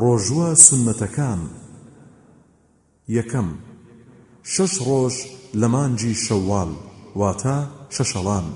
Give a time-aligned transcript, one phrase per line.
[0.00, 1.40] ڕۆژوە سنمەتەکان
[3.18, 3.48] یەکەم
[4.52, 5.14] شەش ڕۆژ
[5.60, 6.70] لە مانجی شەوال
[7.20, 7.58] واتە
[7.94, 8.46] شەشەڵان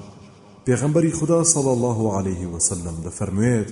[0.67, 3.69] پێغەمبەری خدا سەڵ الله عليه وسلم دەفەرموێت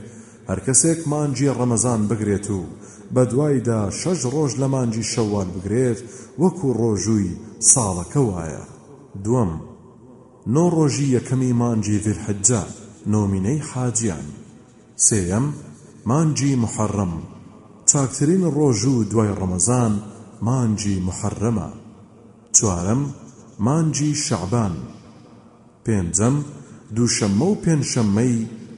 [0.50, 2.60] هەرکەسێک مانجی ڕەمەزان بگرێت و
[3.14, 5.98] بە دوایدا شەش ڕۆژ لە مانجی شەوال بگرێت
[6.42, 7.30] وەکو ڕۆژووی
[7.72, 8.64] ساڵەکە وایە
[9.24, 9.52] دووەم
[10.54, 12.62] نۆ ڕۆژی یەکەمی مانجی ذلحجە
[13.12, 14.26] نۆمینەی حاجیان
[15.06, 15.46] سێەم
[16.10, 17.14] مانجی محەڕەم
[17.94, 19.92] چاکترین ڕۆژ و دوای ڕەمەزان
[20.46, 21.68] مانجی محەرەمە
[22.56, 23.02] چوارەم
[23.66, 24.74] مانجی شەعبان
[25.86, 26.34] پێنجەم
[26.96, 28.36] دووشەممە و پێنجشەممەی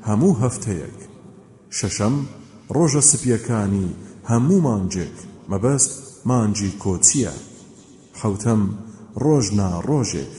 [0.09, 0.97] هەموو هەفتەیەک
[1.79, 2.15] شەشەم
[2.75, 3.89] ڕۆژە سپیەکانی
[4.31, 5.17] هەموو مانجێک
[5.51, 5.91] مەبەست
[6.31, 7.33] مانجی کۆچیە
[8.21, 8.63] حوتەم
[9.25, 10.33] ڕۆژنا ڕۆژێک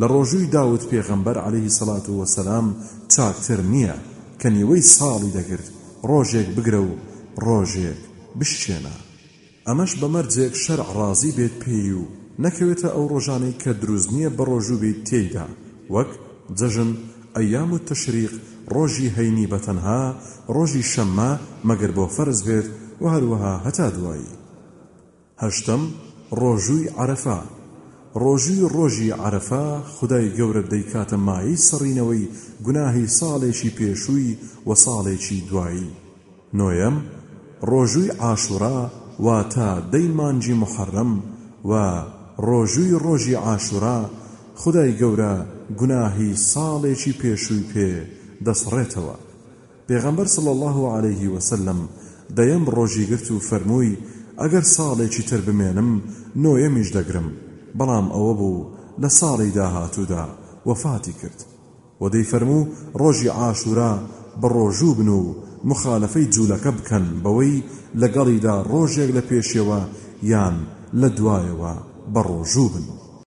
[0.00, 2.66] لە ڕۆژووی داوت پێغەمبەر عليهەی سەلات وەسەلام
[3.14, 3.96] چاکتر نییە
[4.40, 5.66] کە نیوەی ساڵی دەگرت
[6.08, 6.90] ڕۆژێک بگرە و
[7.44, 7.98] ڕۆژێک
[8.40, 8.94] بشێنە
[9.66, 12.04] ئەمەش بەمەرجێک شەر ڕازی بێت پێی و
[12.44, 15.46] نەکەوێتە ئەو ڕۆژانەی کە دروست نییە بە ڕۆژوبی تێیدا
[15.94, 16.10] وەک
[16.58, 16.90] جەژن
[17.36, 18.32] ئەیام و تشریق
[18.74, 20.02] ڕۆژی هەینی بەتەنها
[20.54, 21.30] ڕۆژی شەمما
[21.68, 22.66] مەگەر بۆ فەرز بێت
[23.02, 24.36] و هەروەها هەتا دوایی
[25.42, 25.82] هەشتم
[26.40, 27.38] ڕۆژووی عرفە
[28.22, 29.64] ڕۆژووی ڕۆژی عرفە
[29.96, 32.30] خدای گەورە دەیکاتە مایی سڕینەوەی
[32.64, 34.30] گوناهی ساڵێکی پێشووی
[34.66, 35.88] و ساڵێکی دوایی
[36.58, 36.96] نۆیەم
[37.70, 38.76] ڕۆژووی عاشورا
[39.24, 41.12] وا تا دەی مانجی محەرەم
[41.70, 41.72] و
[42.48, 43.98] ڕۆژووی ڕۆژی عاشورا
[44.60, 45.32] خدای گەورە
[45.80, 47.88] گوناهی ساڵێکی پێشووی پێ
[48.46, 49.16] دەسڕێتەوە
[49.88, 51.78] پێغەمبەر سڵ الله عليه وسلم
[52.36, 53.98] دەیەم ڕۆژی گرت و فەرمووی
[54.40, 55.90] ئەگەر ساڵێکی تر بمێنم
[56.42, 57.28] نۆیەمیش دەگرم
[57.78, 58.64] بەڵام ئەوە بوو
[59.02, 60.24] لە ساڵی داهاتوودا
[60.68, 61.38] وەفاتی کرد
[62.00, 62.68] و دەیفەرموو
[63.00, 63.92] ڕۆژی ئاشورا
[64.40, 65.22] بەڕۆژوو بن و
[65.70, 67.64] مخالەفەی جوولەکە بکەن بەوەی
[68.02, 69.80] لەگەڵیدا ڕۆژێک لە پێشەوە
[70.32, 70.56] یان
[71.00, 71.74] لە دوایەوە
[72.14, 72.86] بەڕۆژوو بن.